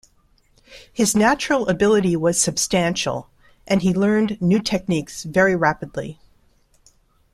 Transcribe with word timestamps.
His 0.91 1.15
natural 1.15 1.67
ability 1.67 2.15
was 2.15 2.41
substantial, 2.41 3.29
and 3.67 3.83
he 3.83 3.93
learned 3.93 4.41
new 4.41 4.59
techniques 4.59 5.21
very 5.25 5.55
rapidly. 5.55 6.19